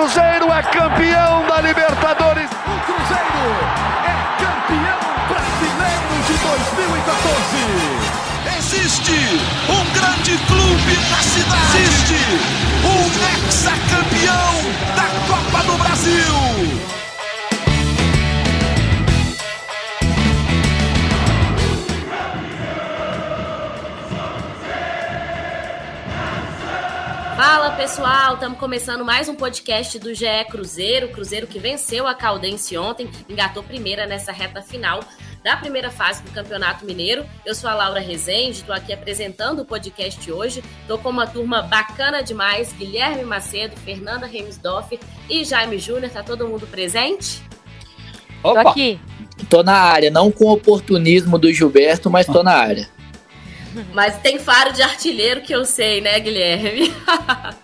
[0.00, 2.48] Cruzeiro é campeão da Libertadores.
[2.50, 3.52] O Cruzeiro
[4.02, 7.60] é campeão brasileiro de 2014.
[8.56, 9.18] Existe
[9.68, 11.82] um grande clube na cidade.
[11.82, 12.16] Existe
[12.82, 13.00] um
[13.46, 14.59] hexacampeão
[27.42, 31.08] Fala pessoal, estamos começando mais um podcast do GE Cruzeiro.
[31.08, 35.00] Cruzeiro que venceu a Caldense ontem, engatou primeira nessa reta final
[35.42, 37.24] da primeira fase do Campeonato Mineiro.
[37.46, 40.62] Eu sou a Laura Rezende, estou aqui apresentando o podcast hoje.
[40.82, 46.12] Estou com uma turma bacana demais: Guilherme Macedo, Fernanda Remisdorf e Jaime Júnior.
[46.12, 47.42] Tá todo mundo presente?
[48.42, 48.64] Opa.
[48.64, 49.00] Tô aqui.
[49.48, 52.99] Tô na área, não com o oportunismo do Gilberto, mas tô na área.
[53.92, 56.92] Mas tem faro de artilheiro que eu sei, né, Guilherme?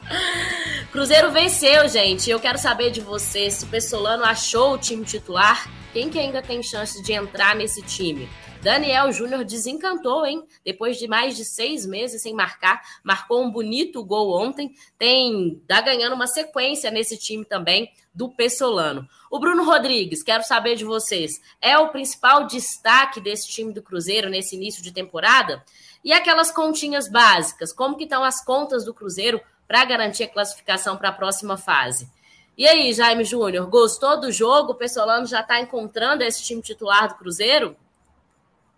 [0.93, 2.31] Cruzeiro venceu, gente.
[2.31, 5.69] Eu quero saber de você se o Pessolano achou o time titular.
[5.93, 8.29] Quem que ainda tem chance de entrar nesse time?
[8.63, 10.43] Daniel Júnior desencantou, hein?
[10.65, 14.73] Depois de mais de seis meses sem marcar, marcou um bonito gol ontem.
[14.99, 19.07] Tem tá ganhando uma sequência nesse time também do Pessolano.
[19.31, 24.31] O Bruno Rodrigues, quero saber de vocês, é o principal destaque desse time do Cruzeiro
[24.31, 25.63] nesse início de temporada?
[26.07, 30.97] E aquelas continhas básicas, como que estão as contas do Cruzeiro para garantir a classificação
[30.97, 32.09] para a próxima fase?
[32.57, 34.71] E aí, Jaime Júnior, gostou do jogo?
[34.71, 37.75] O Pessolano já está encontrando esse time titular do Cruzeiro?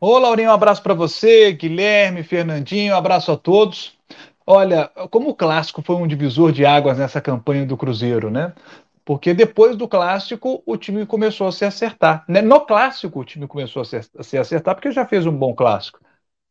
[0.01, 3.92] Ô, Laurinho, um abraço para você, Guilherme, Fernandinho, um abraço a todos.
[4.47, 8.55] Olha, como o clássico foi um divisor de águas nessa campanha do Cruzeiro, né?
[9.05, 12.25] Porque depois do clássico o time começou a se acertar.
[12.27, 12.41] Né?
[12.41, 16.01] No clássico o time começou a se acertar porque já fez um bom clássico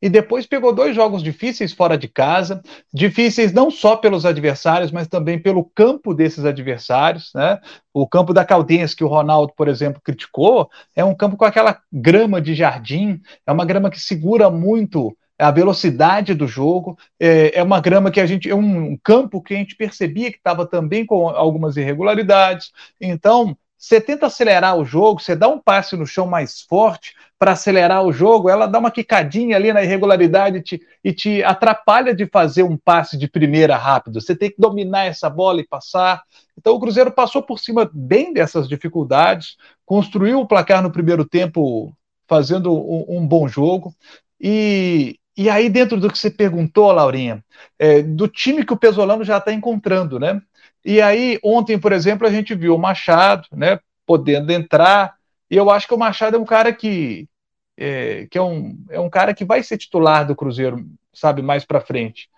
[0.02, 2.62] e depois pegou dois jogos difíceis fora de casa,
[2.94, 7.60] difíceis não só pelos adversários, mas também pelo campo desses adversários, né?
[7.94, 11.80] O campo da Caldense, que o Ronaldo, por exemplo, criticou, é um campo com aquela
[11.92, 17.64] grama de jardim, é uma grama que segura muito a velocidade do jogo, é, é
[17.64, 21.06] uma grama que a gente, é um campo que a gente percebia que estava também
[21.06, 26.26] com algumas irregularidades, então você tenta acelerar o jogo, você dá um passe no chão
[26.26, 31.14] mais forte para acelerar o jogo, ela dá uma quicadinha ali na irregularidade te, e
[31.14, 34.20] te atrapalha de fazer um passe de primeira rápido.
[34.20, 36.24] Você tem que dominar essa bola e passar.
[36.58, 39.56] Então o Cruzeiro passou por cima bem dessas dificuldades,
[39.86, 41.94] construiu o placar no primeiro tempo
[42.28, 43.94] fazendo um, um bom jogo.
[44.42, 47.44] E, e aí, dentro do que você perguntou, Laurinha,
[47.78, 50.42] é, do time que o Pesolano já está encontrando, né?
[50.88, 55.16] E aí, ontem, por exemplo, a gente viu o Machado, né, podendo entrar,
[55.52, 57.28] e eu acho que o Machado é um cara que
[57.76, 61.66] é, que é um, é um cara que vai ser titular do Cruzeiro, sabe, mais
[61.66, 62.30] para frente.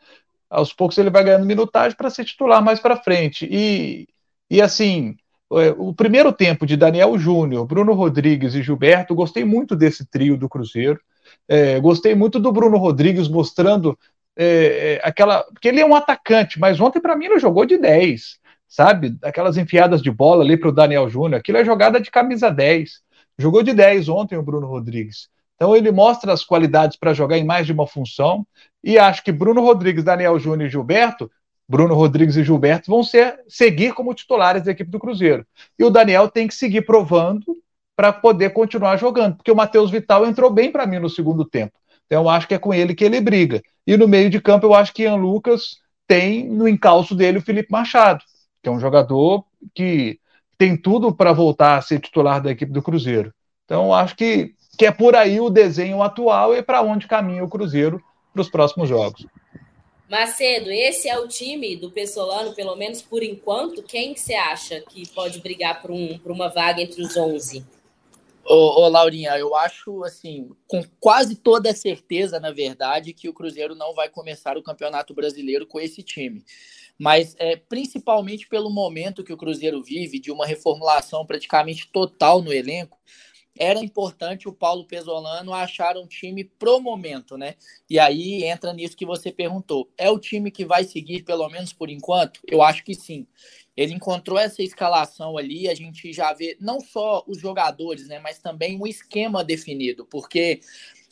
[0.49, 3.47] Aos poucos ele vai ganhando minutagem para ser titular mais para frente.
[3.51, 4.07] E,
[4.49, 5.15] e assim,
[5.53, 10.35] é, o primeiro tempo de Daniel Júnior, Bruno Rodrigues e Gilberto, gostei muito desse trio
[10.35, 10.99] do Cruzeiro.
[11.47, 13.95] É, gostei muito do Bruno Rodrigues mostrando
[14.37, 15.43] é, é aquela.
[15.43, 19.17] Porque ele é um atacante, mas ontem para mim ele jogou de 10 sabe?
[19.23, 23.01] Aquelas enfiadas de bola ali para o Daniel Júnior, aquilo é jogada de camisa 10.
[23.37, 25.27] Jogou de 10 ontem o Bruno Rodrigues.
[25.55, 28.47] Então ele mostra as qualidades para jogar em mais de uma função
[28.81, 31.29] e acho que Bruno Rodrigues, Daniel Júnior e Gilberto,
[31.67, 35.45] Bruno Rodrigues e Gilberto vão ser, seguir como titulares da equipe do Cruzeiro.
[35.77, 37.57] E o Daniel tem que seguir provando
[37.95, 41.73] para poder continuar jogando, porque o Matheus Vital entrou bem para mim no segundo tempo.
[42.09, 43.61] Então eu acho que é com ele que ele briga.
[43.85, 45.77] E no meio de campo eu acho que Ian Lucas
[46.07, 48.23] tem no encalço dele o Felipe Machado
[48.61, 50.19] que é um jogador que
[50.57, 53.33] tem tudo para voltar a ser titular da equipe do Cruzeiro.
[53.65, 57.49] Então, acho que, que é por aí o desenho atual e para onde caminha o
[57.49, 58.03] Cruzeiro
[58.33, 59.25] para os próximos jogos.
[60.09, 63.83] Macedo, esse é o time do Pessolano, pelo menos por enquanto.
[63.83, 67.63] Quem que você acha que pode brigar por, um, por uma vaga entre os 11?
[68.49, 73.75] Ô, ô, Laurinha, eu acho, assim, com quase toda certeza, na verdade, que o Cruzeiro
[73.75, 76.43] não vai começar o Campeonato Brasileiro com esse time
[76.99, 82.51] mas é, principalmente pelo momento que o Cruzeiro vive, de uma reformulação praticamente total no
[82.51, 82.99] elenco,
[83.57, 87.55] era importante o Paulo Pesolano achar um time pro momento, né?
[87.89, 89.89] E aí entra nisso que você perguntou.
[89.97, 92.39] É o time que vai seguir, pelo menos por enquanto?
[92.47, 93.25] Eu acho que sim.
[93.79, 98.37] Ele encontrou essa escalação ali, a gente já vê não só os jogadores, né, mas
[98.37, 100.59] também um esquema definido, porque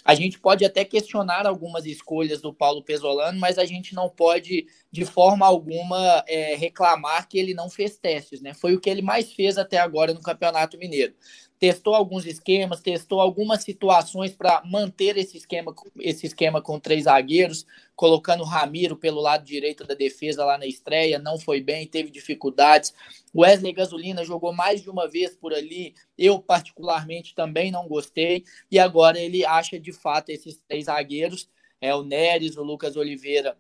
[0.04, 4.68] a gente pode até questionar algumas escolhas do Paulo Pesolano, mas a gente não pode,
[4.92, 8.54] de forma alguma, é, reclamar que ele não fez testes, né?
[8.54, 11.14] Foi o que ele mais fez até agora no Campeonato Mineiro.
[11.60, 17.66] Testou alguns esquemas, testou algumas situações para manter esse esquema, esse esquema com três zagueiros,
[17.96, 22.12] colocando o Ramiro pelo lado direito da defesa lá na estreia, não foi bem, teve
[22.12, 22.94] dificuldades.
[23.36, 28.78] Wesley Gasolina jogou mais de uma vez por ali, eu particularmente também não gostei, e
[28.78, 31.50] agora ele acha de fato esses três zagueiros,
[31.82, 33.58] é o Neres, o Lucas Oliveira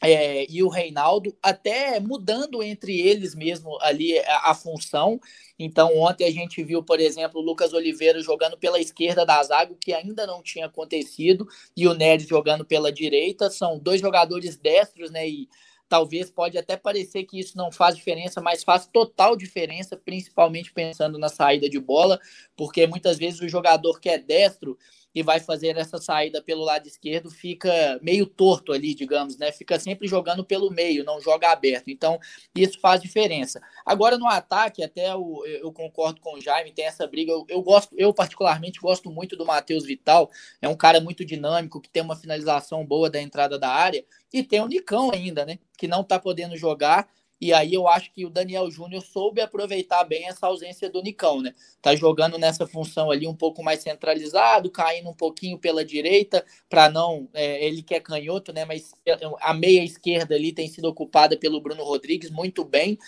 [0.00, 5.20] é, e o Reinaldo, até mudando entre eles mesmo ali a, a, função.
[5.58, 9.72] Então, ontem a gente viu, por exemplo, o Lucas Oliveira jogando pela esquerda da zaga,
[9.72, 13.50] o que ainda não tinha acontecido, e o Neres jogando pela direita.
[13.50, 15.28] São dois jogadores destros, né?
[15.28, 15.48] E
[15.88, 21.18] talvez pode até parecer que isso não faz diferença, mas faz total diferença, principalmente pensando
[21.18, 22.20] na saída de bola,
[22.56, 24.78] porque muitas vezes o jogador que é destro
[25.18, 29.50] e vai fazer essa saída pelo lado esquerdo fica meio torto ali, digamos, né?
[29.50, 31.88] Fica sempre jogando pelo meio, não joga aberto.
[31.88, 32.20] Então,
[32.54, 33.60] isso faz diferença.
[33.84, 37.32] Agora, no ataque, até eu, eu concordo com o Jaime, tem essa briga.
[37.32, 40.30] Eu, eu gosto, eu particularmente gosto muito do Matheus Vital,
[40.62, 44.44] é um cara muito dinâmico, que tem uma finalização boa da entrada da área, e
[44.44, 45.58] tem o Nicão ainda, né?
[45.76, 47.08] Que não tá podendo jogar
[47.40, 51.40] e aí eu acho que o Daniel Júnior soube aproveitar bem essa ausência do Nicão,
[51.40, 51.54] né?
[51.80, 56.90] Tá jogando nessa função ali um pouco mais centralizado, caindo um pouquinho pela direita, para
[56.90, 57.28] não.
[57.32, 58.64] É, ele que é canhoto, né?
[58.64, 58.92] Mas
[59.40, 62.98] a meia esquerda ali tem sido ocupada pelo Bruno Rodrigues muito bem.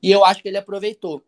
[0.00, 1.22] E eu acho que ele aproveitou.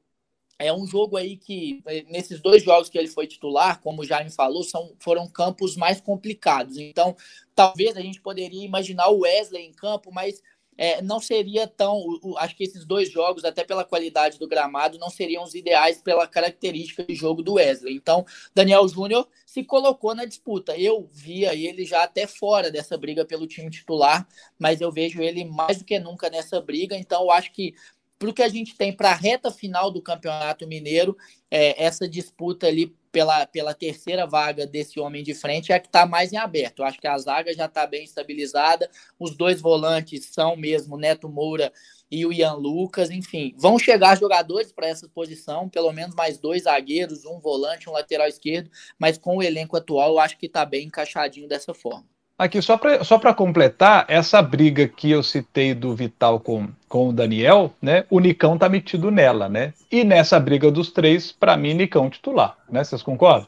[0.58, 4.04] É um jogo aí que, é, nesses dois jogos que ele foi titular, como o
[4.04, 6.78] Jaime falou, são, foram campos mais complicados.
[6.78, 7.16] Então,
[7.56, 10.40] talvez a gente poderia imaginar o Wesley em campo, mas
[10.76, 12.02] é, não seria tão.
[12.38, 16.26] Acho que esses dois jogos, até pela qualidade do gramado, não seriam os ideais pela
[16.26, 17.94] característica de jogo do Wesley.
[17.94, 18.24] Então,
[18.54, 20.76] Daniel Júnior se colocou na disputa.
[20.76, 24.26] Eu via ele já até fora dessa briga pelo time titular,
[24.58, 26.96] mas eu vejo ele mais do que nunca nessa briga.
[26.96, 27.74] Então, eu acho que
[28.18, 31.16] para o que a gente tem para a reta final do Campeonato Mineiro,
[31.50, 35.86] é, essa disputa ali pela, pela terceira vaga desse homem de frente é a que
[35.86, 36.80] está mais em aberto.
[36.80, 41.28] Eu acho que a zaga já está bem estabilizada, os dois volantes são mesmo Neto
[41.28, 41.70] Moura
[42.10, 46.64] e o Ian Lucas, enfim, vão chegar jogadores para essa posição, pelo menos mais dois
[46.64, 50.64] zagueiros, um volante, um lateral esquerdo, mas com o elenco atual eu acho que está
[50.64, 52.06] bem encaixadinho dessa forma.
[52.42, 57.12] Aqui, só para só completar, essa briga que eu citei do Vital com, com o
[57.12, 58.04] Daniel, né?
[58.10, 59.72] O Nicão tá metido nela, né?
[59.88, 62.82] E nessa briga dos três, para mim, Nicão titular, né?
[62.82, 63.46] Vocês concordam?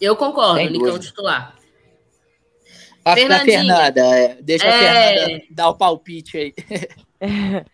[0.00, 1.04] Eu concordo, Sem Nicão dúvida.
[1.04, 1.56] titular.
[3.44, 4.68] Fernanda, é, deixa é...
[4.68, 6.54] a Fernanda dar o palpite aí.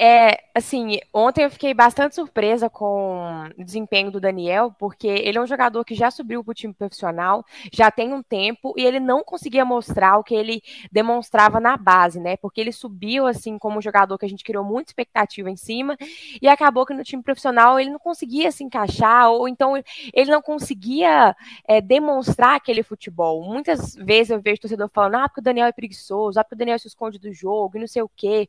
[0.00, 5.40] É, assim, ontem eu fiquei bastante surpresa com o desempenho do Daniel, porque ele é
[5.40, 9.00] um jogador que já subiu para o time profissional, já tem um tempo, e ele
[9.00, 10.62] não conseguia mostrar o que ele
[10.92, 12.36] demonstrava na base, né?
[12.36, 15.96] Porque ele subiu, assim, como um jogador que a gente criou muita expectativa em cima,
[16.40, 19.76] e acabou que no time profissional ele não conseguia se encaixar, ou então
[20.14, 21.34] ele não conseguia
[21.66, 23.42] é, demonstrar aquele futebol.
[23.42, 26.58] Muitas vezes eu vejo torcedor falando, ah, porque o Daniel é preguiçoso, ah, porque o
[26.58, 28.48] Daniel se esconde do jogo, e não sei o quê.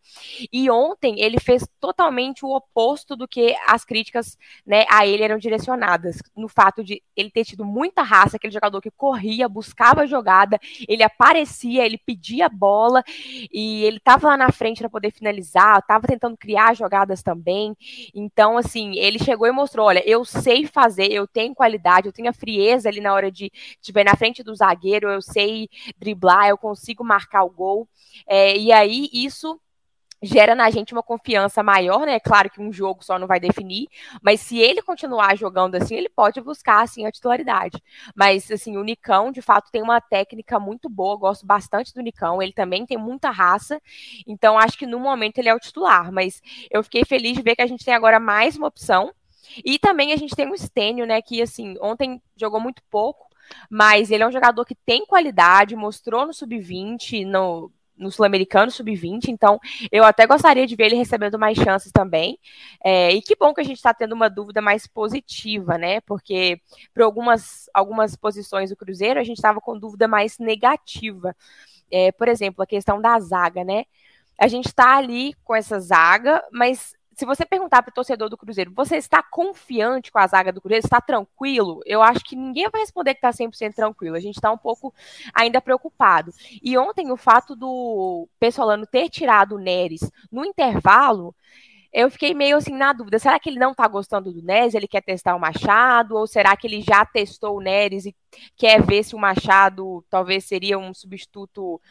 [0.54, 5.38] E ontem ele fez totalmente o oposto do que as críticas né, a ele eram
[5.38, 10.06] direcionadas, no fato de ele ter tido muita raça, aquele jogador que corria, buscava a
[10.06, 13.04] jogada, ele aparecia, ele pedia bola
[13.52, 17.76] e ele estava lá na frente para poder finalizar, estava tentando criar jogadas também.
[18.14, 22.30] Então, assim, ele chegou e mostrou: olha, eu sei fazer, eu tenho qualidade, eu tenho
[22.30, 23.52] a frieza ali na hora de
[23.82, 27.88] estiver na frente do zagueiro, eu sei driblar, eu consigo marcar o gol.
[28.28, 29.60] É, e aí, isso
[30.22, 32.20] gera na gente uma confiança maior, né?
[32.20, 33.88] Claro que um jogo só não vai definir,
[34.22, 37.82] mas se ele continuar jogando assim, ele pode buscar assim a titularidade.
[38.16, 42.42] Mas assim, o Nicão, de fato, tem uma técnica muito boa, gosto bastante do Nicão,
[42.42, 43.82] ele também tem muita raça,
[44.28, 47.56] então acho que no momento ele é o titular, mas eu fiquei feliz de ver
[47.56, 49.14] que a gente tem agora mais uma opção.
[49.66, 53.28] E também a gente tem o Stênio, né, que assim, ontem jogou muito pouco,
[53.70, 59.28] mas ele é um jogador que tem qualidade, mostrou no sub-20, no no Sul-Americano Sub-20,
[59.28, 59.60] então
[59.92, 62.40] eu até gostaria de ver ele recebendo mais chances também.
[62.84, 66.00] É, e que bom que a gente está tendo uma dúvida mais positiva, né?
[66.02, 66.62] Porque
[66.94, 71.36] para algumas, algumas posições do Cruzeiro a gente estava com dúvida mais negativa.
[71.92, 73.86] É, por exemplo, a questão da zaga, né?
[74.40, 78.38] A gente está ali com essa zaga, mas se você perguntar para o torcedor do
[78.38, 80.86] Cruzeiro, você está confiante com a zaga do Cruzeiro?
[80.86, 81.82] Está tranquilo?
[81.86, 84.16] Eu acho que ninguém vai responder que está 100% tranquilo.
[84.16, 84.94] A gente está um pouco
[85.34, 86.32] ainda preocupado.
[86.64, 91.36] E ontem, o fato do Pessolano ter tirado o Neres no intervalo
[91.92, 93.18] eu fiquei meio assim na dúvida.
[93.18, 94.76] Será que ele não tá gostando do Neres?
[94.76, 96.16] Ele quer testar o Machado?
[96.16, 98.16] Ou será que ele já testou o Neres e
[98.56, 101.82] quer ver se o Machado talvez seria um substituto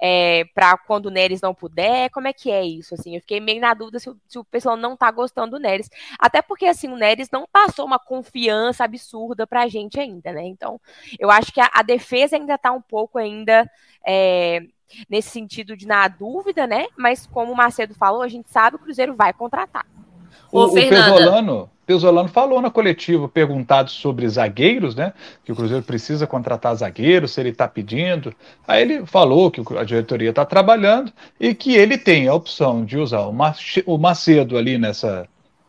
[0.00, 2.08] é, para quando o Neres não puder?
[2.10, 2.94] Como é que é isso?
[2.94, 5.90] Assim, eu fiquei meio na dúvida se, se o pessoal não tá gostando do Neres.
[6.20, 10.44] Até porque assim, o Neres não passou uma confiança absurda pra gente ainda, né?
[10.44, 10.80] Então,
[11.18, 13.68] eu acho que a, a defesa ainda tá um pouco ainda.
[14.06, 14.62] É,
[15.08, 16.86] nesse sentido de na dúvida, né?
[16.96, 19.86] Mas como o Macedo falou, a gente sabe que o Cruzeiro vai contratar.
[20.50, 25.12] O, o Pesolano, Pesolano falou na coletiva, perguntado sobre zagueiros, né?
[25.44, 28.34] Que o Cruzeiro precisa contratar zagueiros, se ele está pedindo.
[28.66, 32.98] Aí ele falou que a diretoria está trabalhando e que ele tem a opção de
[32.98, 33.22] usar
[33.86, 35.28] o Macedo ali nessa,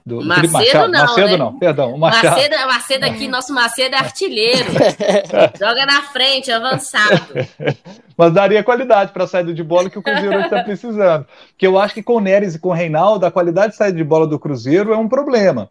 [0.09, 0.91] do, Macedo Machado.
[0.91, 1.37] não, Macedo né?
[1.37, 1.93] não, perdão.
[1.93, 2.35] O Machado.
[2.35, 4.65] Macedo, Macedo aqui, nosso Macedo é artilheiro.
[5.57, 7.21] Joga na frente, avançado.
[8.17, 11.25] Mas daria qualidade para a saída de bola que o Cruzeiro está precisando.
[11.51, 13.97] Porque eu acho que com o Neres e com o Reinaldo, a qualidade de saída
[13.97, 15.69] de bola do Cruzeiro é um problema.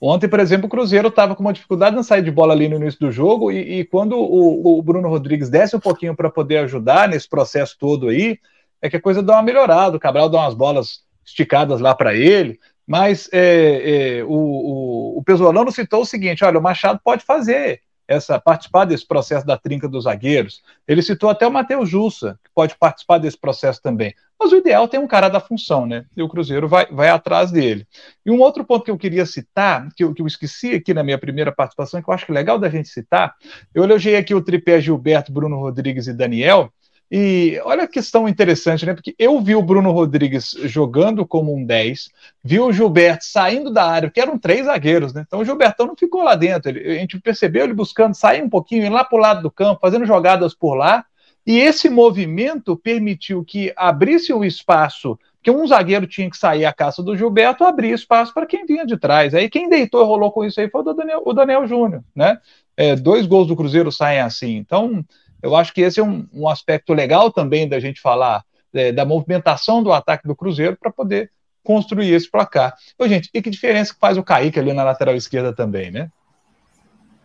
[0.00, 2.76] Ontem, por exemplo, o Cruzeiro estava com uma dificuldade na saída de bola ali no
[2.76, 6.58] início do jogo, e, e quando o, o, Bruno Rodrigues desce um pouquinho para poder
[6.58, 8.38] ajudar nesse processo todo aí,
[8.80, 9.96] é que a coisa dá uma melhorada.
[9.96, 12.60] O Cabral dá umas bolas esticadas lá para ele.
[12.88, 17.82] Mas é, é, o, o, o Pesolano citou o seguinte: olha, o Machado pode fazer
[18.08, 20.62] essa participar desse processo da trinca dos zagueiros.
[20.86, 24.14] Ele citou até o Matheus Jussa, que pode participar desse processo também.
[24.40, 26.06] Mas o ideal tem um cara da função, né?
[26.16, 27.86] E o Cruzeiro vai, vai atrás dele.
[28.24, 31.04] E um outro ponto que eu queria citar, que eu, que eu esqueci aqui na
[31.04, 33.34] minha primeira participação, que eu acho que é legal da gente citar,
[33.74, 36.72] eu elogiei aqui o tripé Gilberto, Bruno Rodrigues e Daniel,
[37.10, 38.92] e olha a questão interessante, né?
[38.92, 42.10] Porque eu vi o Bruno Rodrigues jogando como um 10,
[42.44, 45.24] vi o Gilberto saindo da área, que eram três zagueiros, né?
[45.26, 46.68] Então o Gilbertão não ficou lá dentro.
[46.68, 49.50] Ele, a gente percebeu ele buscando sair um pouquinho, ir lá para o lado do
[49.50, 51.04] campo, fazendo jogadas por lá.
[51.46, 56.74] E esse movimento permitiu que abrisse o espaço, que um zagueiro tinha que sair à
[56.74, 59.34] caça do Gilberto, abrir espaço para quem vinha de trás.
[59.34, 62.38] Aí quem deitou e rolou com isso aí foi o Daniel, o Daniel Júnior, né?
[62.76, 64.56] É, dois gols do Cruzeiro saem assim.
[64.56, 65.02] Então
[65.42, 69.04] eu acho que esse é um, um aspecto legal também da gente falar é, da
[69.04, 71.30] movimentação do ataque do Cruzeiro para poder
[71.62, 72.74] construir esse placar.
[72.98, 76.10] Ô, gente, e que diferença que faz o Kaique ali na lateral esquerda também, né?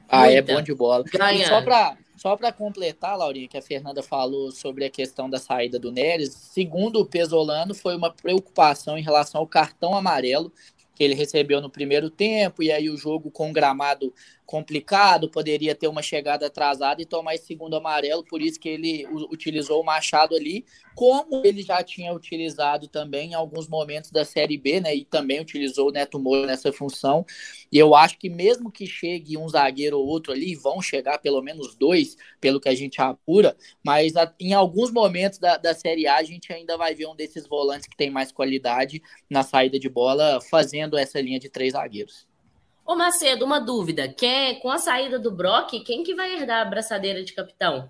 [0.10, 1.04] Ah, é bom de bola.
[1.34, 5.40] E só para só para completar, Laurinha, que a Fernanda falou sobre a questão da
[5.40, 10.54] saída do Neres, segundo o Pesolano, foi uma preocupação em relação ao cartão amarelo
[10.96, 14.14] que ele recebeu no primeiro tempo, e aí o jogo com gramado
[14.46, 19.08] complicado, poderia ter uma chegada atrasada e tomar esse segundo amarelo, por isso que ele
[19.32, 24.58] utilizou o Machado ali, como ele já tinha utilizado também em alguns momentos da Série
[24.58, 27.26] B, né, e também utilizou o Neto Moura nessa função,
[27.72, 31.42] e eu acho que mesmo que chegue um zagueiro ou outro ali, vão chegar pelo
[31.42, 36.18] menos dois, pelo que a gente apura, mas em alguns momentos da, da Série A
[36.18, 39.90] a gente ainda vai ver um desses volantes que tem mais qualidade na saída de
[39.90, 42.33] bola, fazendo essa linha de três zagueiros.
[42.86, 44.08] Ô Macedo, uma dúvida.
[44.10, 47.90] Quem, com a saída do Brock, quem que vai herdar a braçadeira de capitão?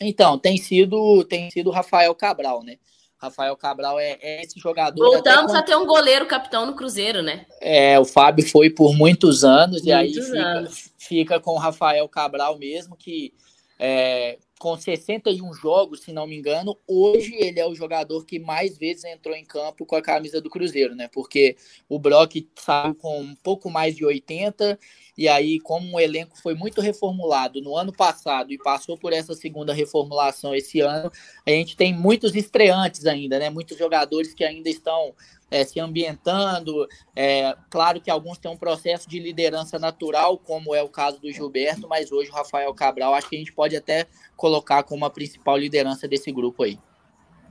[0.00, 2.76] Então, tem sido tem sido Rafael Cabral, né?
[3.16, 5.04] Rafael Cabral é, é esse jogador.
[5.04, 7.46] Voltamos a ter um goleiro capitão no Cruzeiro, né?
[7.60, 10.68] É, o Fábio foi por muitos anos, muitos e aí fica,
[10.98, 13.34] fica, com o Rafael Cabral mesmo, que
[13.76, 18.76] é, com 61 jogos, se não me engano, hoje ele é o jogador que mais
[18.76, 21.08] vezes entrou em campo com a camisa do Cruzeiro, né?
[21.08, 21.56] Porque
[21.88, 24.78] o Brock saiu com um pouco mais de 80,
[25.18, 29.34] e aí, como o elenco foi muito reformulado no ano passado e passou por essa
[29.34, 31.10] segunda reformulação esse ano,
[31.44, 33.50] a gente tem muitos estreantes ainda, né?
[33.50, 35.12] Muitos jogadores que ainda estão
[35.50, 36.86] é, se ambientando.
[37.16, 41.32] É, claro que alguns têm um processo de liderança natural, como é o caso do
[41.32, 44.06] Gilberto, mas hoje o Rafael Cabral acho que a gente pode até
[44.36, 46.78] colocar como a principal liderança desse grupo aí.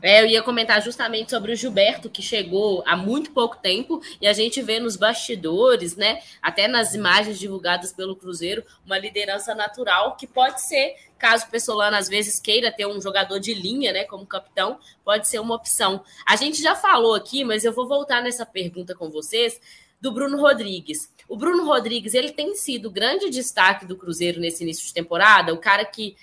[0.02, 4.28] É, eu ia comentar justamente sobre o Gilberto, que chegou há muito pouco tempo, e
[4.28, 10.16] a gente vê nos bastidores, né, até nas imagens divulgadas pelo Cruzeiro, uma liderança natural
[10.16, 14.04] que pode ser, caso o Pessolano às vezes queira ter um jogador de linha, né,
[14.04, 16.04] como capitão, pode ser uma opção.
[16.28, 19.60] A gente já falou aqui, mas eu vou voltar nessa pergunta com vocês,
[20.00, 21.12] do Bruno Rodrigues.
[21.28, 25.58] O Bruno Rodrigues, ele tem sido grande destaque do Cruzeiro nesse início de temporada, o
[25.58, 26.16] cara que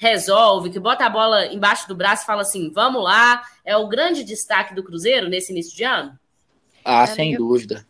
[0.00, 3.86] resolve, que bota a bola embaixo do braço e fala assim: vamos lá, é o
[3.86, 6.18] grande destaque do Cruzeiro nesse início de ano?
[6.82, 7.38] Ah, sem minha...
[7.38, 7.86] dúvida.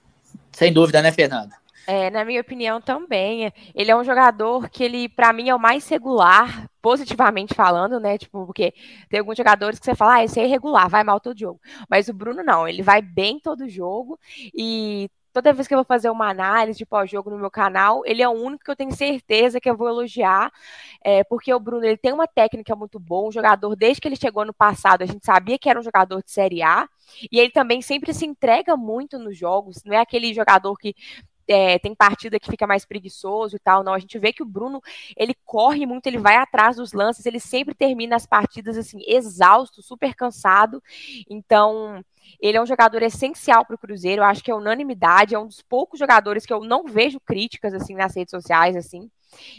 [0.53, 1.55] Sem dúvida, né, Fernanda?
[1.87, 3.53] É, na minha opinião também.
[3.75, 8.19] Ele é um jogador que ele, para mim, é o mais regular, positivamente falando, né?
[8.19, 8.75] Tipo, porque
[9.09, 11.61] tem alguns jogadores que você fala, ah, esse é irregular, vai mal todo jogo.
[11.89, 14.19] Mas o Bruno não, ele vai bem todo jogo
[14.53, 18.23] e toda vez que eu vou fazer uma análise de pós-jogo no meu canal, ele
[18.23, 20.53] é o único que eu tenho certeza que eu vou elogiar,
[21.05, 24.17] é, porque o Bruno ele tem uma técnica muito boa, um jogador, desde que ele
[24.17, 26.89] chegou no passado, a gente sabia que era um jogador de Série A,
[27.31, 30.95] E ele também sempre se entrega muito nos jogos, não é aquele jogador que
[31.47, 33.95] é, tem partida que fica mais preguiçoso e tal, não.
[33.95, 34.81] A gente vê que o Bruno,
[35.17, 39.83] ele corre muito, ele vai atrás dos lances, ele sempre termina as partidas, assim, exausto,
[39.83, 40.83] super cansado.
[41.29, 42.05] Então,
[42.41, 45.47] ele é um jogador essencial para o Cruzeiro, eu acho que é unanimidade, é um
[45.47, 49.11] dos poucos jogadores que eu não vejo críticas, assim, nas redes sociais, assim.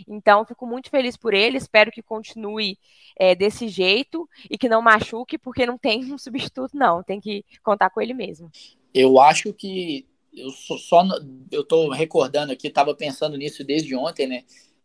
[0.08, 2.78] Então, fico muito feliz por ele, espero que continue
[3.18, 7.44] é, desse jeito e que não machuque, porque não tem um substituto, não, tem que
[7.64, 8.50] contar com ele mesmo.
[8.94, 11.04] Eu acho que eu só, só
[11.52, 14.44] eu tô recordando aqui, estava pensando nisso desde ontem, né?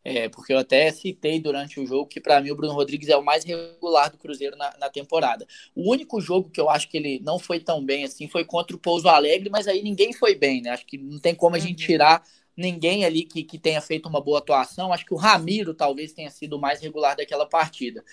[0.09, 3.17] É, porque eu até citei durante o jogo que para mim o Bruno Rodrigues é
[3.17, 5.45] o mais regular do Cruzeiro na, na, temporada.
[5.75, 8.77] O único jogo que eu acho que ele não foi tão bem assim foi contra
[8.77, 10.71] o Pouso Alegre, mas aí ninguém foi bem, né?
[10.71, 11.87] Acho que não tem como a gente uhum.
[11.89, 12.23] tirar
[12.57, 14.93] ninguém ali que, que tenha feito uma boa atuação.
[14.93, 18.05] Acho que o Ramiro talvez tenha sido o mais regular daquela partida.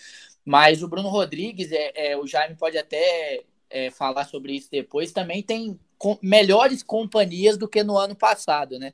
[0.44, 5.12] Mas o Bruno Rodrigues, é, é o Jaime pode até é, falar sobre isso depois,
[5.12, 8.94] também tem com, melhores companhias do que no ano passado, né?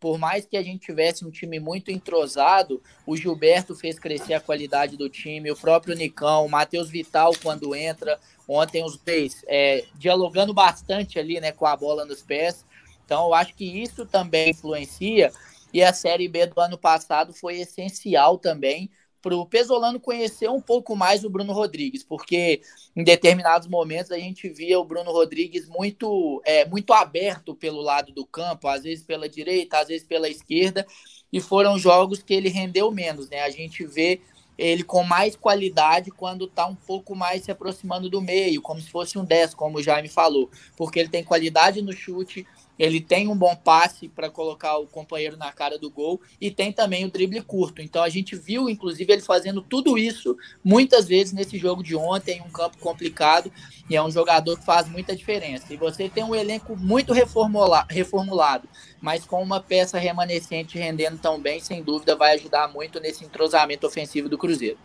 [0.00, 4.40] por mais que a gente tivesse um time muito entrosado, o Gilberto fez crescer a
[4.40, 9.84] qualidade do time, o próprio Nicão, o Matheus Vital quando entra, ontem os dois é,
[9.94, 12.64] dialogando bastante ali né, com a bola nos pés.
[13.04, 15.32] Então eu acho que isso também influencia.
[15.72, 20.60] E a Série B do ano passado foi essencial também para o Pesolano conhecer um
[20.60, 22.60] pouco mais o Bruno Rodrigues, porque
[22.94, 28.12] em determinados momentos a gente via o Bruno Rodrigues muito, é, muito aberto pelo lado
[28.12, 30.86] do campo, às vezes pela direita, às vezes pela esquerda,
[31.32, 33.40] e foram jogos que ele rendeu menos, né?
[33.42, 34.20] A gente vê
[34.56, 38.90] ele com mais qualidade quando está um pouco mais se aproximando do meio, como se
[38.90, 42.44] fosse um 10, como o Jaime falou, porque ele tem qualidade no chute,
[42.78, 46.72] ele tem um bom passe para colocar o companheiro na cara do gol e tem
[46.72, 47.82] também o drible curto.
[47.82, 52.40] Então a gente viu, inclusive, ele fazendo tudo isso muitas vezes nesse jogo de ontem,
[52.40, 53.50] um campo complicado,
[53.90, 55.72] e é um jogador que faz muita diferença.
[55.72, 58.68] E você tem um elenco muito reformula reformulado,
[59.00, 63.86] mas com uma peça remanescente rendendo tão bem, sem dúvida vai ajudar muito nesse entrosamento
[63.86, 64.78] ofensivo do Cruzeiro.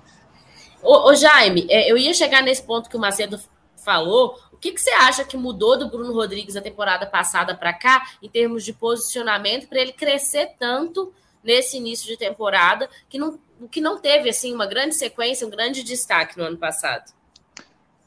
[0.81, 3.39] Ô, ô Jaime, é, eu ia chegar nesse ponto que o Macedo
[3.77, 8.08] falou, que, que você acha que mudou do Bruno Rodrigues da temporada passada para cá,
[8.22, 11.12] em termos de posicionamento, para ele crescer tanto
[11.43, 13.38] nesse início de temporada, que não,
[13.70, 17.12] que não teve assim uma grande sequência, um grande destaque no ano passado?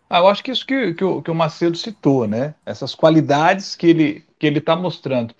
[0.09, 2.55] Ah, eu acho que isso que, que, o, que o Macedo citou, né?
[2.65, 5.35] Essas qualidades que ele que ele está mostrando.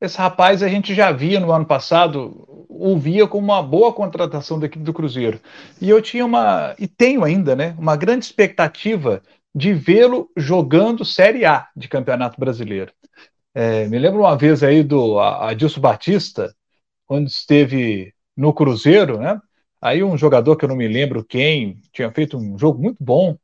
[0.00, 4.66] Esse rapaz a gente já via no ano passado, ouvia como uma boa contratação da
[4.66, 5.40] equipe do Cruzeiro.
[5.80, 9.22] E eu tinha uma, e tenho ainda, né, uma grande expectativa
[9.54, 12.92] de vê-lo jogando Série A de Campeonato Brasileiro.
[13.54, 16.54] É, me lembro uma vez aí do Adilson Batista,
[17.06, 19.40] quando esteve no Cruzeiro, né?
[19.80, 23.36] Aí um jogador que eu não me lembro quem tinha feito um jogo muito bom,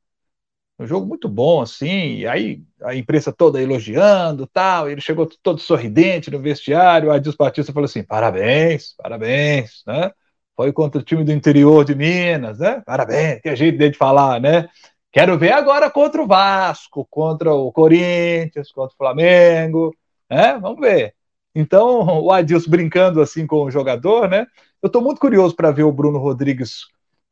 [0.78, 5.58] um jogo muito bom, assim, e aí a imprensa toda elogiando tal, ele chegou todo
[5.58, 10.12] sorridente no vestiário, o Adilson Batista falou assim, parabéns, parabéns, né?
[10.54, 12.82] Foi contra o time do interior de Minas, né?
[12.86, 14.68] Parabéns, que é jeito dele de falar, né?
[15.16, 19.96] Quero ver agora contra o Vasco, contra o Corinthians, contra o Flamengo,
[20.28, 20.58] né?
[20.60, 21.14] Vamos ver.
[21.54, 24.46] Então, o Adilson brincando assim com o jogador, né?
[24.82, 26.82] Eu estou muito curioso para ver o Bruno Rodrigues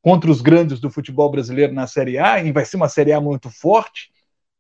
[0.01, 3.20] contra os grandes do futebol brasileiro na Série A, e vai ser uma Série A
[3.20, 4.09] muito forte,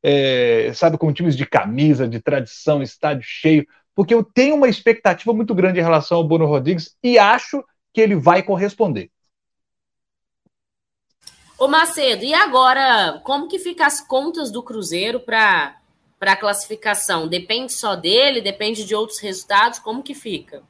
[0.02, 5.32] é, sabe, com times de camisa, de tradição, estádio cheio, porque eu tenho uma expectativa
[5.32, 9.10] muito grande em relação ao Bruno Rodrigues e acho que ele vai corresponder.
[11.56, 15.76] Ô Macedo, e agora, como que fica as contas do Cruzeiro para
[16.20, 17.28] a classificação?
[17.28, 18.40] Depende só dele?
[18.40, 19.78] Depende de outros resultados?
[19.78, 20.62] Como que fica?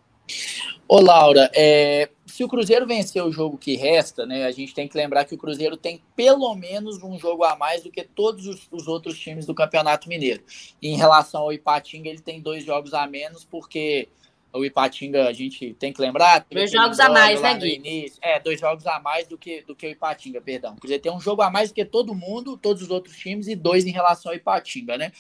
[0.87, 4.87] Ô Laura, é, se o Cruzeiro vencer o jogo que resta, né, a gente tem
[4.87, 8.47] que lembrar que o Cruzeiro tem pelo menos um jogo a mais do que todos
[8.47, 10.43] os, os outros times do Campeonato Mineiro.
[10.83, 14.09] E em relação ao Ipatinga, ele tem dois jogos a menos, porque
[14.55, 16.47] o Ipatinga, a gente tem que lembrar.
[16.51, 18.13] Dois jogos a mais, né, Gui?
[18.23, 20.77] É, dois jogos a mais do que, do que o Ipatinga, perdão.
[20.77, 23.49] Quer dizer, tem um jogo a mais do que todo mundo, todos os outros times,
[23.49, 25.11] e dois em relação ao Ipatinga, né?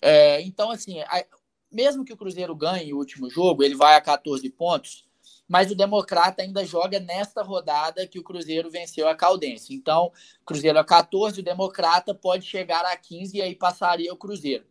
[0.00, 1.24] É, então, assim, a,
[1.70, 5.04] mesmo que o Cruzeiro ganhe o último jogo, ele vai a 14 pontos,
[5.48, 9.72] mas o Democrata ainda joga nesta rodada que o Cruzeiro venceu a Caldense.
[9.74, 10.10] Então,
[10.44, 14.64] Cruzeiro a 14, o Democrata pode chegar a 15 e aí passaria o Cruzeiro.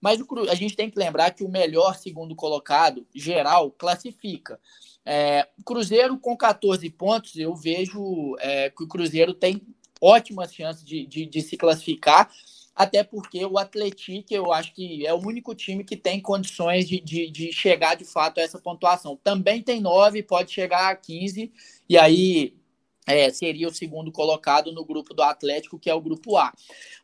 [0.00, 4.60] Mas a gente tem que lembrar que o melhor segundo colocado, geral, classifica.
[5.04, 9.60] É, Cruzeiro com 14 pontos, eu vejo é, que o Cruzeiro tem
[10.00, 12.30] ótimas chances de, de, de, se classificar,
[12.74, 17.00] até porque o Atlético, eu acho que é o único time que tem condições de,
[17.00, 19.18] de, de chegar de fato a essa pontuação.
[19.22, 21.52] Também tem 9, pode chegar a 15,
[21.88, 22.54] e aí
[23.06, 26.52] é, seria o segundo colocado no grupo do Atlético, que é o grupo A.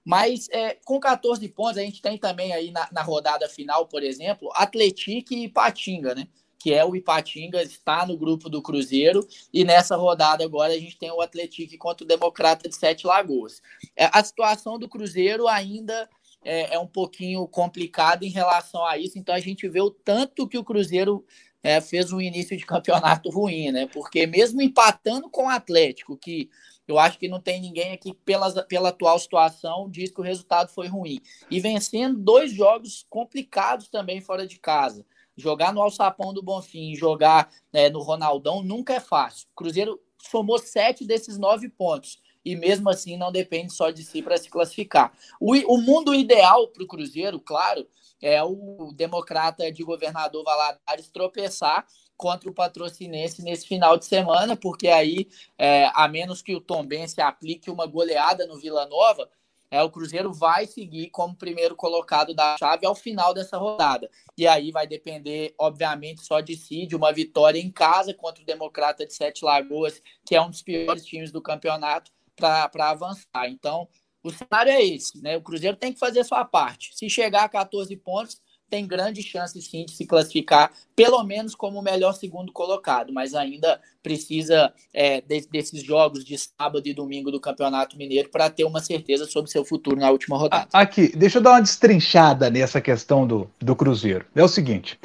[0.05, 4.03] Mas é, com 14 pontos, a gente tem também aí na, na rodada final, por
[4.03, 6.27] exemplo, Atlético e Patinga, né?
[6.59, 10.99] Que é o Ipatinga, está no grupo do Cruzeiro, e nessa rodada agora a gente
[10.99, 13.63] tem o Atlético contra o Democrata de Sete Lagoas.
[13.97, 16.07] É, a situação do Cruzeiro ainda
[16.45, 20.47] é, é, um pouquinho complicada em relação a isso, então a gente vê o tanto
[20.47, 21.25] que o Cruzeiro
[21.63, 23.87] é, fez um início de campeonato ruim, né?
[23.87, 26.49] Porque mesmo empatando com o Atlético, que
[26.91, 30.71] eu acho que não tem ninguém aqui pela, pela atual situação diz que o resultado
[30.71, 31.21] foi ruim.
[31.51, 35.07] E vencendo dois jogos complicados também fora de casa.
[35.37, 39.47] Jogar no Alçapão do Bonfim, jogar é, no Ronaldão nunca é fácil.
[39.53, 42.21] O Cruzeiro somou sete desses nove pontos.
[42.45, 45.13] E mesmo assim não depende só de si para se classificar.
[45.39, 47.87] O, o mundo ideal para o Cruzeiro, claro,
[48.21, 54.89] é o democrata de governador Valadares tropeçar contra o patrocinense nesse final de semana, porque
[54.89, 59.29] aí, é, a menos que o Tombense aplique uma goleada no Vila Nova,
[59.71, 64.11] é, o Cruzeiro vai seguir como primeiro colocado da chave ao final dessa rodada.
[64.37, 68.47] E aí vai depender, obviamente, só de si, de uma vitória em casa contra o
[68.47, 73.49] Democrata de Sete Lagoas, que é um dos piores times do campeonato, para avançar.
[73.49, 73.89] Então,
[74.23, 75.37] o cenário é esse, né?
[75.37, 76.91] O Cruzeiro tem que fazer a sua parte.
[76.95, 81.79] Se chegar a 14 pontos, tem grande chance sim de se classificar, pelo menos como
[81.79, 87.31] o melhor segundo colocado, mas ainda precisa é, de, desses jogos de sábado e domingo
[87.31, 90.69] do Campeonato Mineiro para ter uma certeza sobre seu futuro na última rodada.
[90.73, 94.25] Aqui, deixa eu dar uma destrinchada nessa questão do, do Cruzeiro.
[94.35, 94.99] É o seguinte: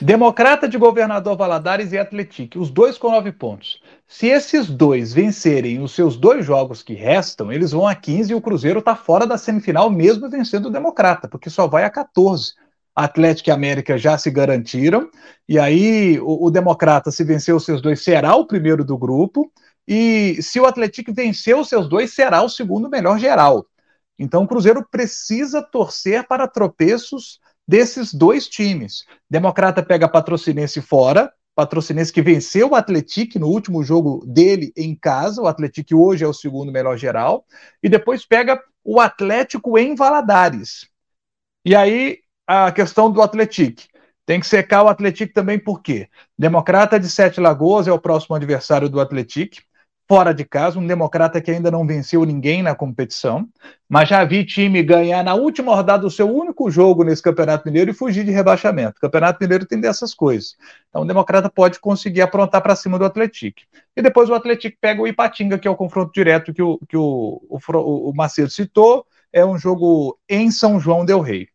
[0.00, 3.80] Democrata de Governador Valadares e Atlético, os dois com nove pontos.
[4.12, 8.34] Se esses dois vencerem os seus dois jogos que restam, eles vão a 15 e
[8.34, 12.52] o Cruzeiro está fora da semifinal, mesmo vencendo o Democrata, porque só vai a 14.
[12.94, 15.10] Atlético e América já se garantiram,
[15.48, 19.50] e aí o, o Democrata, se vencer os seus dois, será o primeiro do grupo,
[19.86, 23.66] e se o Atlético vencer os seus dois, será o segundo melhor geral.
[24.18, 29.04] Então o Cruzeiro precisa torcer para tropeços desses dois times.
[29.28, 35.42] Democrata pega Patrocinense fora, Patrocinense que venceu o Atlético no último jogo dele em casa.
[35.42, 37.44] O Atlético hoje é o segundo melhor geral.
[37.82, 40.88] E depois pega o Atlético em Valadares.
[41.64, 43.82] E aí a questão do Atlético.
[44.24, 46.08] Tem que secar o Atlético também, por quê?
[46.38, 49.62] Democrata de Sete Lagoas é o próximo adversário do Atlético
[50.12, 53.48] fora de casa, um democrata que ainda não venceu ninguém na competição,
[53.88, 57.90] mas já vi time ganhar na última rodada o seu único jogo nesse Campeonato Mineiro
[57.90, 58.98] e fugir de rebaixamento.
[58.98, 60.54] O Campeonato Mineiro tem dessas coisas.
[60.90, 63.60] Então o democrata pode conseguir aprontar para cima do Atlético.
[63.96, 66.96] E depois o Atlético pega o Ipatinga, que é o confronto direto que o, que
[66.96, 71.48] o, o, o Macedo citou, é um jogo em São João del Rei.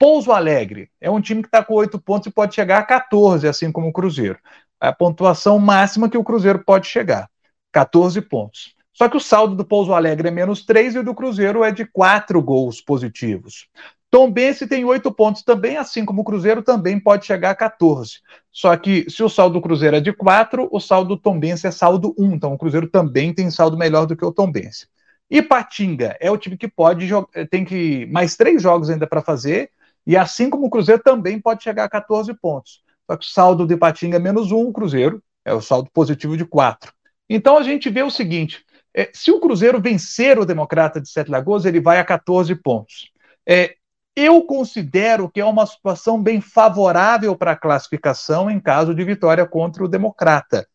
[0.00, 3.46] Pouso Alegre é um time que está com oito pontos e pode chegar a 14,
[3.46, 4.38] assim como o Cruzeiro.
[4.82, 7.28] É a pontuação máxima que o Cruzeiro pode chegar.
[7.70, 8.74] 14 pontos.
[8.94, 11.70] Só que o saldo do Pouso Alegre é menos 3 e o do Cruzeiro é
[11.70, 13.68] de 4 gols positivos.
[14.10, 18.20] Tombense tem 8 pontos também, assim como o Cruzeiro também pode chegar a 14.
[18.50, 21.70] Só que se o saldo do Cruzeiro é de 4, o saldo do Tombense é
[21.70, 22.32] saldo 1.
[22.32, 24.86] Então o Cruzeiro também tem saldo melhor do que o Tombense.
[25.30, 27.06] E Patinga é o time que pode
[27.50, 29.70] tem que mais três jogos ainda para fazer,
[30.10, 32.82] e assim como o Cruzeiro também pode chegar a 14 pontos.
[33.08, 36.36] Só que o saldo de Patinga é menos 1, o Cruzeiro é o saldo positivo
[36.36, 36.92] de 4.
[37.28, 41.30] Então a gente vê o seguinte: é, se o Cruzeiro vencer o Democrata de Sete
[41.30, 43.12] Lagoas, ele vai a 14 pontos.
[43.48, 43.76] É,
[44.16, 49.46] eu considero que é uma situação bem favorável para a classificação em caso de vitória
[49.46, 50.66] contra o Democrata.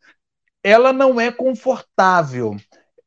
[0.64, 2.56] Ela não é confortável,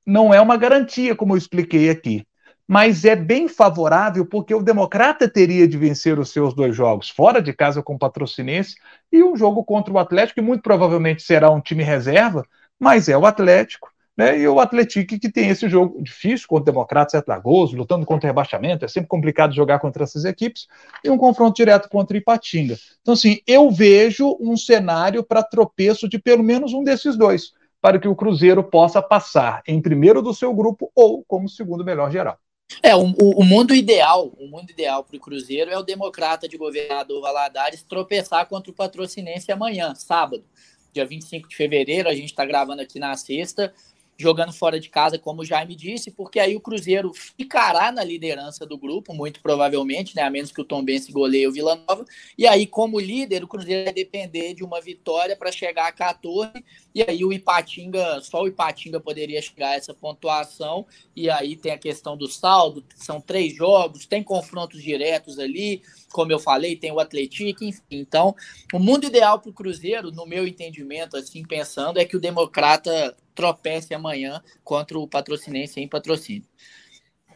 [0.04, 2.27] não é uma garantia, como eu expliquei aqui,
[2.68, 7.40] mas é bem favorável porque o Democrata teria de vencer os seus dois jogos, fora
[7.40, 8.74] de casa com o Patrocinense,
[9.10, 12.44] e um jogo contra o Atlético, que muito provavelmente será um time reserva,
[12.78, 14.38] mas é o Atlético, né?
[14.38, 18.28] E o Atlético que tem esse jogo difícil contra o Democrata Lagoas, lutando contra o
[18.28, 20.66] rebaixamento, é sempre complicado jogar contra essas equipes,
[21.02, 22.76] e um confronto direto contra o Ipatinga.
[23.00, 27.98] Então, assim, eu vejo um cenário para tropeço de pelo menos um desses dois, para
[27.98, 32.38] que o Cruzeiro possa passar em primeiro do seu grupo ou como segundo melhor geral.
[32.82, 36.56] É, o, o, mundo ideal, o mundo ideal para o Cruzeiro é o democrata de
[36.56, 40.44] governador Valadares tropeçar contra o patrocinense amanhã, sábado
[40.92, 43.72] dia 25 de fevereiro, a gente está gravando aqui na sexta,
[44.18, 48.66] jogando fora de casa, como o Jaime disse, porque aí o Cruzeiro ficará na liderança
[48.66, 52.04] do grupo, muito provavelmente, né, a menos que o Tom Bense goleie o Vila Nova,
[52.36, 56.52] e aí como líder, o Cruzeiro vai depender de uma vitória para chegar a 14,
[56.92, 61.70] e aí o Ipatinga, só o Ipatinga poderia chegar a essa pontuação, e aí tem
[61.70, 66.90] a questão do saldo, são três jogos, tem confrontos diretos ali, como eu falei, tem
[66.90, 67.82] o Atlético, enfim.
[67.90, 68.34] Então,
[68.72, 73.16] o mundo ideal para o Cruzeiro, no meu entendimento, assim, pensando, é que o Democrata
[73.38, 76.42] tropece amanhã contra o Patrocinense em patrocínio.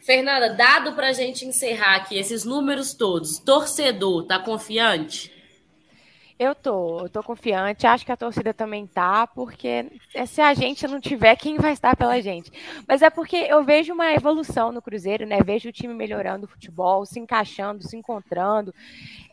[0.01, 5.31] Fernanda, dado para a gente encerrar aqui esses números todos, torcedor, tá confiante?
[6.37, 9.89] Eu tô, eu tô confiante, acho que a torcida também tá, porque
[10.27, 12.51] se a gente não tiver, quem vai estar pela gente?
[12.85, 15.39] Mas é porque eu vejo uma evolução no Cruzeiro, né?
[15.41, 18.75] Vejo o time melhorando o futebol, se encaixando, se encontrando.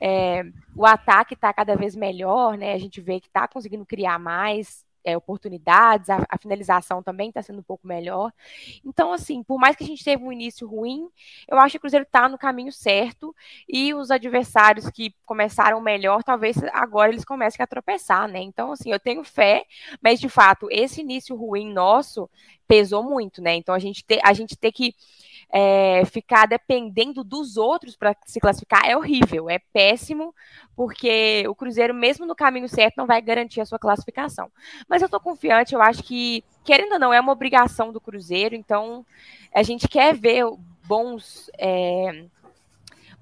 [0.00, 0.44] É,
[0.76, 2.74] o ataque tá cada vez melhor, né?
[2.74, 7.42] A gente vê que tá conseguindo criar mais é, oportunidades, a, a, finalização também está
[7.42, 8.32] sendo um pouco melhor.
[8.84, 11.08] Então, assim, por mais que a gente teve um início ruim,
[11.48, 13.34] eu acho que o Cruzeiro está no caminho certo
[13.68, 18.40] e os adversários que começaram melhor, talvez agora eles comecem a tropeçar, né?
[18.40, 19.64] Então, assim, eu tenho fé,
[20.02, 22.28] mas de fato, esse início ruim nosso
[22.66, 23.54] pesou muito, né?
[23.56, 24.94] Então, a gente, te, a gente ter que
[25.52, 30.34] é, ficar dependendo dos outros para se classificar é horrível, é péssimo,
[30.76, 34.50] porque o Cruzeiro, mesmo no caminho certo, não vai garantir a sua classificação.
[34.88, 38.54] Mas eu estou confiante, eu acho que, querendo ou não, é uma obrigação do Cruzeiro,
[38.54, 39.04] então
[39.52, 40.44] a gente quer ver
[40.86, 41.50] bons.
[41.58, 42.24] É,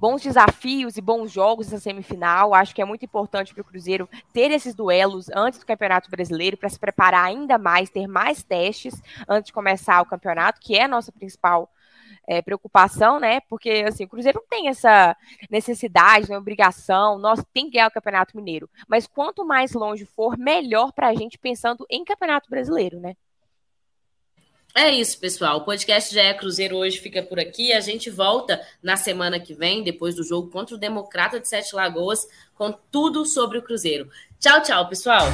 [0.00, 2.54] bons desafios e bons jogos nessa semifinal.
[2.54, 6.56] Acho que é muito importante para o Cruzeiro ter esses duelos antes do Campeonato Brasileiro
[6.56, 8.94] para se preparar ainda mais, ter mais testes
[9.28, 11.68] antes de começar o campeonato, que é a nossa principal
[12.28, 13.40] é, preocupação, né?
[13.48, 15.16] Porque assim, o Cruzeiro não tem essa
[15.50, 18.68] necessidade, né, obrigação, nós tem que ganhar o Campeonato Mineiro.
[18.86, 23.16] Mas quanto mais longe for, melhor para a gente pensando em Campeonato Brasileiro, né?
[24.74, 25.56] É isso, pessoal.
[25.56, 27.72] O podcast já é Cruzeiro hoje fica por aqui.
[27.72, 31.74] A gente volta na semana que vem, depois do jogo contra o Democrata de Sete
[31.74, 32.20] Lagoas,
[32.54, 34.08] com tudo sobre o Cruzeiro.
[34.38, 35.26] Tchau, tchau, pessoal.